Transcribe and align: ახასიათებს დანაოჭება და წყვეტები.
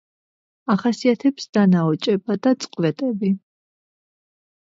ახასიათებს 0.75 1.45
დანაოჭება 1.57 2.37
და 2.47 2.53
წყვეტები. 2.65 3.31